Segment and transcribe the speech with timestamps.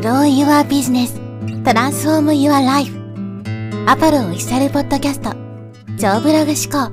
[0.00, 1.12] Grow Your Business
[1.64, 2.92] Transform Your Life
[3.88, 5.32] アポロオフィシャルポッドキャスト
[5.98, 6.92] 超ブログ思考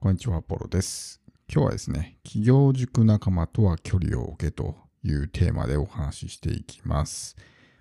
[0.00, 1.20] こんにちは、アポロです。
[1.48, 7.36] 今日はですね、企業塾仲間とは距離を置けというテーマでお話ししていきます。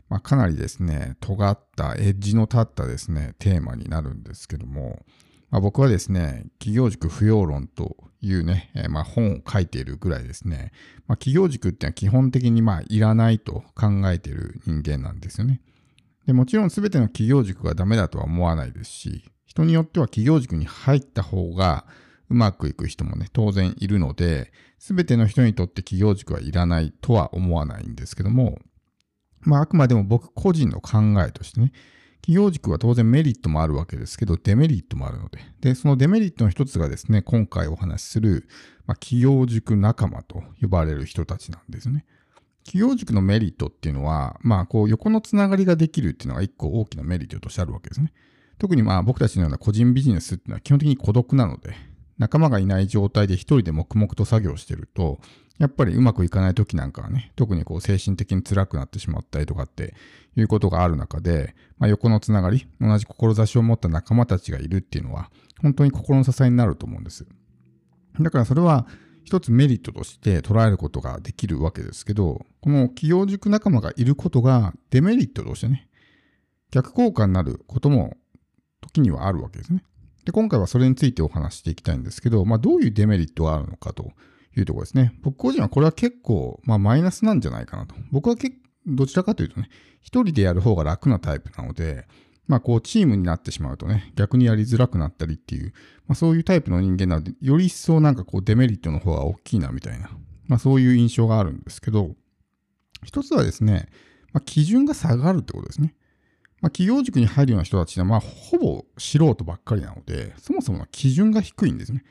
[0.08, 5.04] まあ、かなりですね、尖った、エッジの立ったですね、テーマになるんですけども、
[5.52, 10.72] まあ、僕はですね、企業塾不要論というね、えーまあ、本を書いているぐらいですね、
[11.08, 15.62] まあ、企業塾っていうのは基本的にまあいらないと考えている人間なんですよね。
[16.28, 21.86] でもちろん全ての企業塾がダメだとは思わないですし、人によっては企業塾に入った方が
[22.30, 28.60] うまくいく人もね、当然いるので、全ての人にとって企業塾はいらないとは思わないんですけども、
[29.42, 31.72] まああくまでも僕個人の考えとしてね、
[32.22, 38.48] 企業塾は当然メリットもあるわけですけど、デメリットもあるので、で、そのデメリットの一つがですね、今回お話しする、
[38.86, 42.06] まあ、企業塾仲間と呼ばれる人たちなんですね。
[42.66, 48.14] 企業塾のメリットっていうのは、まあ、こう、横のつながりができるっていうのが一個大きなメリットとしてあるわけですね。
[48.60, 51.74] 特にまあ、僕たちのような個人ビジネスっていうのは基本的に孤独なので、
[52.18, 55.20] 仲間がいない状態で一人で黙々と作業してると、
[55.60, 59.94] やっぱりうまくいかない時なんかはね、特にこう精神的に辛くなってしまったりとかって
[60.38, 65.30] いうことがある中で、まあ、横のつながり、同じ志を持った仲間たちがいるっていうのは、
[65.62, 67.28] 本当に心の支えになると思うんです。
[68.20, 68.88] だからそれは
[69.26, 75.90] 一つメリットとして捉えることができるわけですけど、この企業塾仲間がいることがデメリットとしてね、
[76.72, 78.16] 逆効果になることも
[78.82, 79.84] 時にはあるわけですね。
[80.24, 84.14] で、今回はそれについてお話していきたいんですけど、まあどういうデメリットがあるのかと
[84.58, 85.14] いうところですね。
[85.22, 87.96] 僕個人はこれは結構、まあマイナスなんじゃないかなと。
[88.12, 88.36] 僕は
[88.86, 89.70] どちらかというとね、
[90.02, 92.08] 一人でやる方が楽なタイプなので、
[92.48, 95.74] まあこうチームになってしまうとね、逆にやりづらくなったりっていう、
[96.08, 100.10] まあそういうタイプの人間なので、より一層なんかこうデメリットの方が大きいなみたいな、
[100.48, 102.16] まあそういう印象があるんですけど、
[103.04, 103.88] 一つはですね、
[104.34, 105.96] まあ、基準が下がるってことですね。
[106.62, 112.04] まあ、企業塾に入るような人たちは、まあ、ほぼ素人ばっかりなので、そもそもの基準が低いんですね。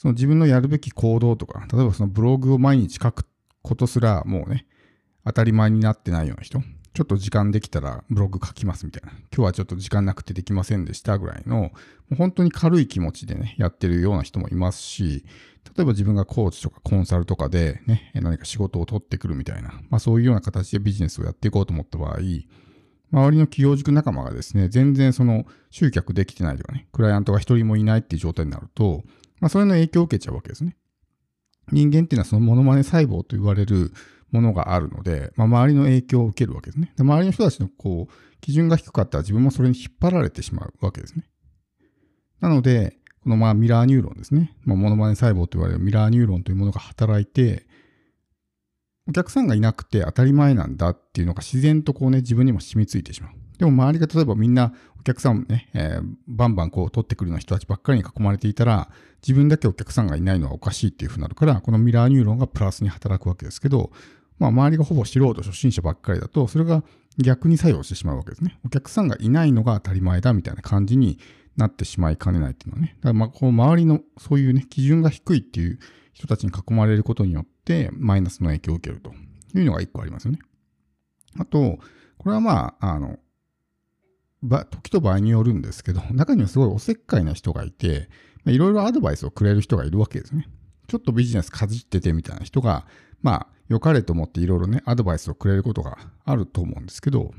[0.00, 3.26] その自分のやるべき行動とか、例えばそのブログを毎日書く
[3.60, 4.66] ことすら、もうね、
[5.26, 6.62] 当たり前になってないような人、
[6.94, 11.70] ちょっと時間できたらブログ書きますみたいな、今日はちょっと時間なくてできませんでしたぐらいの、も
[12.12, 15.26] う本当に軽い気持ちでね、やってるような人もいますし、
[15.76, 29.04] 例えば自分がコーチとかコンサルとかでね、何か仕事を取ってくるみたいな、まあそういうような形でビジネスをやっていこうと思った場合、周りの企業塾仲間がですね、全然その集客できてないとかね、クライアントが一人もいないっていう状態になると、
[29.40, 30.76] まあそれの影響を受けちゃうわけですね。
[31.72, 33.92] 人間っていうのはそのモノマネ細胞と言われる
[34.30, 36.92] ものがあるので、まあ周りの影響を受けるわけですね。
[36.96, 41.24] で周りの人たちのこう、基準が低かったら自分もそれに引っ張られてしまうわけですね。
[42.40, 44.56] なので、このまあミラーニューロンですね。
[44.64, 47.66] まあ、モノマネ細胞と言われるミラーニューロンというものが働いて、
[49.08, 53.32] お客さんがいなくて当たり前なんだっていうのが自然とこうね、自分にも染みついてしまう。
[53.58, 58.90] でも周りが例えばみんなお客さんね、えー、バンバンこう取ってくるような人たちばっかりに囲まれていたら、
[59.22, 63.90] 自分だけお客さんがいないのはおかしいっていうふうになるから、このミラーニューロンがプラスに働くわけですけど、
[64.38, 66.84] まあ周りがほぼ素人、初心者ばっかりだと、それが
[67.18, 68.58] 逆に作用してしまうわけですね。
[68.64, 71.18] お客さんがいないのが当たり前だみたいな感じに
[71.56, 72.96] なってしまいかねないっていうのはね。
[73.00, 75.78] だからまあこう周りのそういうね、基準が低いっていう
[76.12, 79.14] 人たちに囲まれることによって、マイナスの影響を受けると
[79.58, 80.40] いうのが一個ありますよね。
[81.38, 81.78] あと、
[82.18, 83.18] これはまあ、あの、
[84.42, 88.08] 時と場合によるんですけど、 中にはすごいおせっかいな人がいて、
[88.46, 90.48] いろいろアドバイスをくれる人がいるわけですね。
[90.88, 92.86] ちょっとビジネスかじっててみたいな人が、
[93.22, 97.32] まあ、良かれと思っていろいろね、アドバイスをくれることがあると思うんですけど、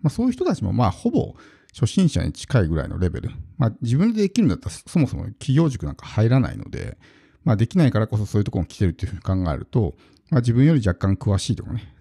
[0.00, 1.34] まあそういう人たちもまあほぼ
[1.72, 3.30] 初心者に近いぐらいのレベル。
[3.56, 6.98] まあ自分でできるんだったらそもそも企業塾なんか入らないので、
[7.44, 9.96] まあできないからこそそういうところに来てるっていうふうに考えると、
[10.30, 11.92] まあ自分より若干詳しいとかね、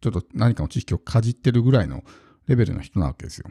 [0.00, 2.04] ちょっと何かの知識をかじってるぐらいの
[2.46, 3.50] レベルの人なわけですよ。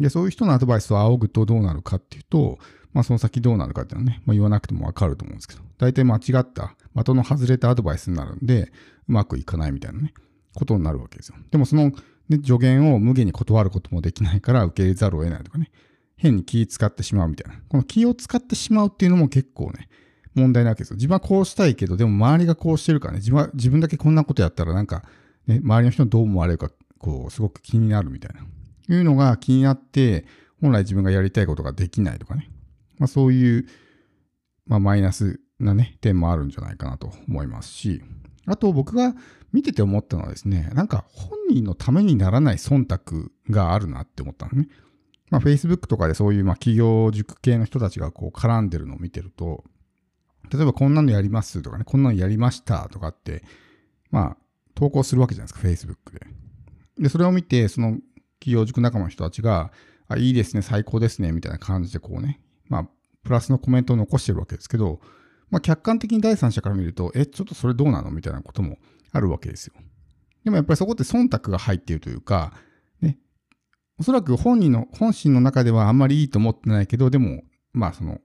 [0.00, 2.58] で、そういう人のアドバイスを仰ぐとどうなるかっていうと、
[2.92, 8.72] まあその先どうなるかっていうのはね、まあ、言わなくてもわかると思うんですけど、大体間違った、的の外れたアドバイスになるんで、
[9.08, 10.12] うまくいかないみたいなね、
[10.54, 11.36] ことになるわけですよ。
[11.50, 11.90] でもその、
[12.28, 15.70] ね、助言を無限に断ることもできないから受け入れざるを得ないとかね、
[16.16, 17.60] 変に気使ってしまうみたいな。
[17.68, 19.88] この気を使ってしまうっていうのも結構ね、
[20.34, 20.96] 問題なわけですよ。
[20.96, 25.04] 自分はこうしたいけど、でも周りがこうしてるからね、自分は自分だけこんなことやったらなんか、
[25.46, 26.70] ね、周りの人にどう思われるか、
[27.04, 28.46] こう、すごく気になるみたいな。
[28.94, 30.24] いうのが気になって、
[30.62, 32.50] 本来自分がやりたいことができないとかね。
[32.98, 33.66] まあそういう、
[34.66, 38.02] まあマイナスなね、点もあるんじゃないかなと思いますし、
[38.46, 39.14] あと僕が
[39.52, 44.68] 見てて思ったのはですね、なんか本人のためにならない忖度があるなって思ったのね。
[45.28, 49.62] まあ Facebook とかでそういうまあ企業塾系の人たちがこう絡んでるのを見てると、
[50.50, 53.44] 例えばこんなのやりますとかね、こんなのやりましたとかって、
[54.10, 54.36] まあ、
[54.74, 56.43] 投稿するわけじゃないですか、Facebook で。
[56.98, 57.98] で、それを見て、その
[58.38, 59.72] 企業塾仲間の人たちが、
[60.08, 62.88] あ、いいですね、最高ですね、みたいな感じでこうね、まあ、
[63.22, 65.00] プラスのコメントを残してるわけですけど、
[65.50, 68.10] まあ、客観的に第三者から見ると、え、ちょっとそれどうなの？
[68.10, 68.78] みたいなことも
[69.12, 69.74] あるわけですよ。
[70.44, 72.52] でもやっぱりそこって忖度が入っているというか、
[73.00, 73.18] ね、
[73.98, 77.42] おそらく本人の、本心の中ではあんまりいいと思ってないけど、でも、
[77.72, 78.20] まあその、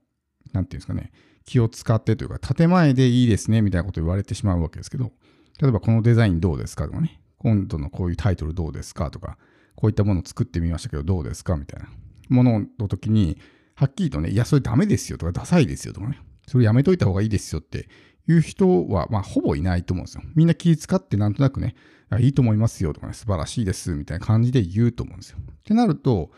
[0.52, 1.12] なんていうんですかね、
[1.46, 5.12] 気を使ってというか、建前でいいですね、みたいなことを言われてしまうわけですけど、
[5.60, 6.86] 例えばこのデザインどうですか？
[6.86, 9.38] とかね、今度のこういうタイトルどうですかとか、
[9.74, 11.88] こういったものを作ってみましたけどどうですかみたいな
[12.28, 13.38] ものの時に、
[13.74, 17.88] はっきりとね、いや、それダメですよとか、ダサいですよとかね、それやめといた方がいいですよって
[18.28, 20.22] いう人は、まあ、ほぼいないと思うんですよ。
[20.34, 21.74] みんな気使ってなんとなくね、
[22.18, 25.38] いいと思いますよとかね、素晴らしいですみたいな感じで言うと思うんですよ。
[25.40, 26.30] ってなると、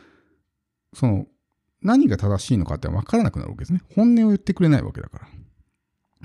[0.95, 1.27] その、
[1.81, 3.81] 何が正しいのかって分からなくなるわけですね。
[3.97, 5.29] 本音を言ってくれないわけだから。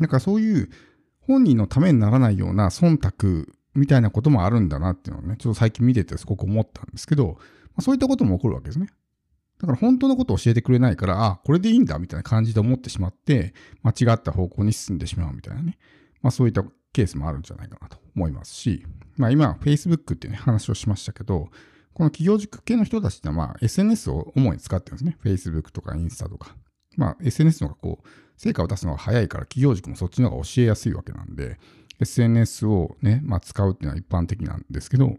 [0.01, 0.69] だからそういう
[1.21, 3.47] 本人のためにならないような忖度
[3.77, 7.37] みたいなこともあるんだなっていうのをね、ちょっと最近見ててすごく思ったんですけど、ま
[7.77, 8.89] あ、そういったことも起こるわけですね。
[9.59, 13.53] だから本当のことを教えてくれないから、あ、これでいいんだみたいな感じで思ってしまって、
[13.83, 15.77] 間違った方向に進んでしまうみたいなね。
[16.21, 16.63] まあそういった
[16.93, 18.85] ケースもあるんじゃないかなと思いますし、
[19.15, 21.49] まあ今 Facebook っていうね話をしましたけど、
[21.93, 25.17] この企業塾系の人たちってまあ SNS を主に使ってるんですね。
[25.23, 26.55] Facebook とかインスタとか。
[26.95, 28.07] まあ SNS の方がこう、
[28.37, 31.59] 成果を出すのが早いから企業塾もそっちの方が教えやすいわけなんで、
[31.99, 35.15] SNS をね、まあ使うっていうのは一般的なんですけど、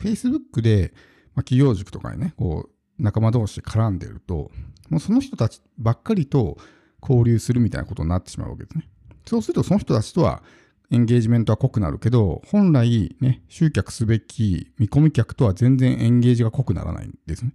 [0.00, 0.92] Facebook で、
[1.34, 4.50] まあ、企業塾とかにね、こう、仲間同士で絡んでると、
[4.88, 6.58] もうその人たちばっかりと
[7.02, 8.88] 交流するみたいなことになってしまうわけですね。
[9.26, 10.42] そうするとその人たちとは
[10.90, 17.52] エンゲージメントは濃くなるけど、本来ね、集客すべき見込み客とは全然エンゲージが濃くならないんですね。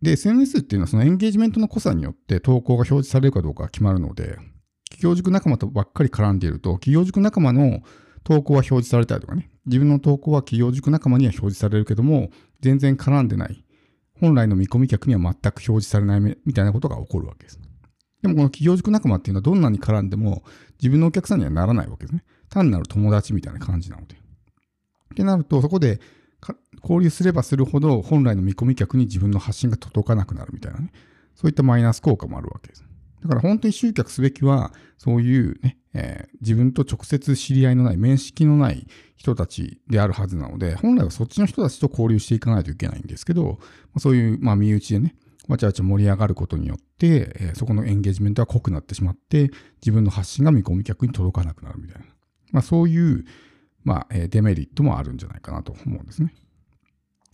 [0.00, 4.38] で、SNS っていうのはそのエンゲージメントの濃さによって投稿が表示されるかどうか決まるので、
[5.04, 7.82] 企業塾仲間とばっかり絡んでいると、企業塾仲間の
[8.22, 12.30] 投稿は表示されたりとかね、自分の投稿は企業塾仲間には表示されるけども、
[12.62, 13.62] 全然絡んでない。
[14.18, 17.60] 本来の見込み客には全く表示されないみたいなことが起こるわけです。
[18.22, 20.42] でもこの企業塾仲間っていうのはどんなに絡んでも
[20.78, 22.24] 自分のお客さんにはならないわけですね。
[22.48, 24.14] 単なる友達みたいな感じなので。
[24.14, 24.18] っ
[25.14, 26.00] てなると、そこで
[26.80, 30.92] 交流すればするほど本来の見込み客に自分の発信が届かなくなるみたいなね。
[31.34, 32.86] そういったマイナス効果もあるわけです。
[33.24, 38.86] だから本当に集客すべきは、そういうね、えー、自分と直接知り合いのない、面識のない
[39.16, 43.58] 人たちであるはずなので、本来はそっちの人たちと交流していかないといけないんですけど、
[43.98, 45.16] そういう、まあ、身内でね、
[45.48, 49.50] わちゃわちゃ盛り上がることによって、えー、そこのエンゲージメントは濃くなってしまって、
[49.80, 52.06] 自分の発信が見込み客に届かなくなるみたいな。
[52.52, 53.24] まあ、そういう、
[53.84, 56.34] まあ、えー、デメリットもあるんじゃないかなと思うんですね。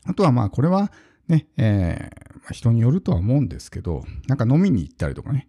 [0.04, 0.92] あとは、まあ、これは
[1.28, 5.48] ね、えー、まあ、人によるとは思うんですけど、なんか飲みに行ったりとかね、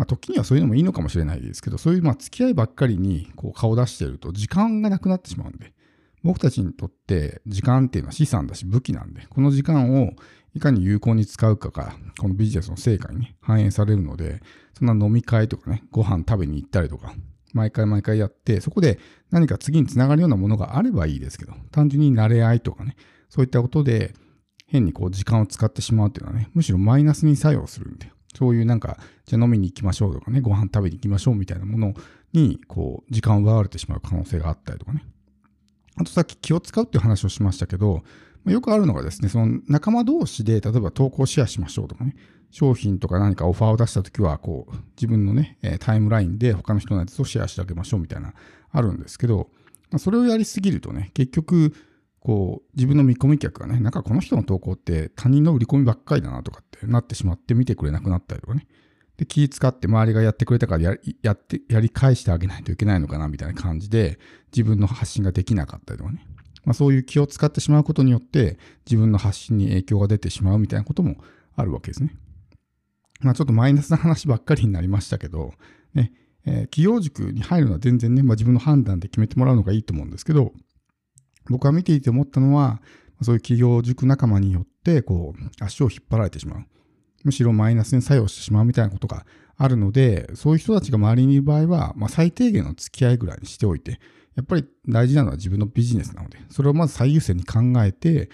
[0.00, 5.74] まあ、時にはそういうのもいいのかもしれないですけど、そういうまあ付き合いばっかりにこう顔出してると時間がなくなってしまうんで、
[6.22, 10.12] 僕たちにとって時間っていうのは資産だし武器なんで、この時間を
[10.54, 14.40] いかに有効に使うかが、このビジネスの成果に、ね、反映されるので、
[14.72, 17.12] そんな飲み会とかね、ご飯食べに行ったりとか、
[17.52, 18.98] 毎回毎回やって、そこで
[19.30, 22.96] 何か次につながるようなものがあればいいですけど、単純に慣れ合いとかね、
[23.28, 24.14] そういったことで
[24.64, 31.94] 変にこう時間を使ってしまうっていうのはね、むしろマイナスに作用するんで、そういうなんか、じゃあ飲みに行きましょうとかね、ご飯食べに行きましょうみたいなもの
[32.32, 35.04] に、こう、時間を奪われてしまう可能性があったりとかね。
[35.96, 38.02] あとさっき気を使うっていう話をしましたけど、
[38.46, 42.16] よくあるのがですね、その仲間同士で、例えば投稿シェアしましょうとかね、
[42.50, 48.32] 商品とか何かオファーを出したときは、こう、自分のね、タイムラインで他の人のやつをシェアしてあげましょうみたいな、
[48.72, 49.50] あるんですけど、
[49.98, 51.74] それをやりすぎるとね、結局、
[52.20, 58.66] こう、自分の見込み客がね、なんかこの人の投稿って他人の売り込みばっかりだなとかってなってしまって見てくれなくなったりとかね。
[59.16, 64.18] で、気使って周りがやってくれたからやって、やり返してあげないといけないのかなみたいな感じで
[64.52, 66.24] 自分の発信ができなかったりとかね。
[66.64, 71.16] まあそういう気を使ってしまうことによって自分の発信に影響が出てしまうみたいなことも
[71.56, 72.14] あるわけですね。
[73.20, 75.52] まあちょっとマイナスな話ばっかりになりましたけど、
[75.94, 76.12] ね、
[76.44, 80.52] えー、企業塾に入るのは全然ね、まあ自分の判断で決めてもらうのがいいと思うんですけど、
[81.48, 82.80] 僕は見ていて思ったのは、
[83.22, 86.64] そういう企業塾仲間によって、こう、足を引っ張られてしまう。
[87.24, 94.00] むしろマイナスに作用してしまうみたいなことがあるので、そういう人たちが周りにいる場合は、まあ、最低限の付き合いぐらいにしておいて、
[94.36, 98.30] やっぱり大事なのは自分のビジネスなので、それをまず最優先に考えて、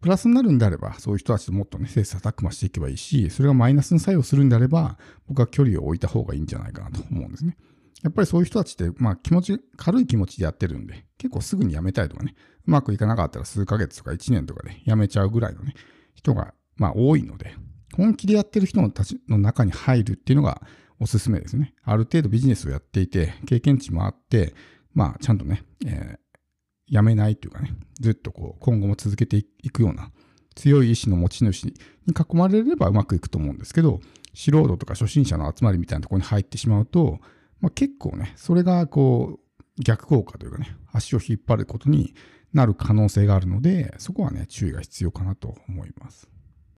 [0.00, 7.56] プラスになるんであれば、そういう人たちともっとね、切磋琢磨していけばいいし、それがマイナスに作用するんであれば、僕は距離を置いた方がいいんじゃないかなと思うんですね。
[8.02, 12.34] やっぱりそういう人たちって、まあ気持ち、軽い気持ちでやってるんで、結構すぐに辞めたいとかね、
[12.66, 15.74] うまくいかなかったら数ヶ月とか1年とかで辞めちゃうぐらいのね、
[16.14, 17.54] 人が、まあ多いので、
[17.96, 20.62] 本気でやってる人たちの中に入るっていうのが、
[21.02, 21.74] おすすめですね。
[21.82, 24.54] ある程度ビジネスをやっていて、経験値もあって、
[24.94, 30.12] まあ、ちゃんとね、えー、やめないというかね、ずっとこう、今後も続けていくような
[30.54, 31.74] 強い意志の持ち主に
[32.08, 34.00] 囲まれればうまくいくと思うんですけど、
[34.34, 37.18] 素人とか初心者の集まりみたいなところに入ってしまうと、
[37.62, 42.14] まあ、結構ね、それがこう、逆効果というかね、足を引っ張ることに
[42.52, 46.28] なる可能性があるので、そこはね、注意が必要かなと思います。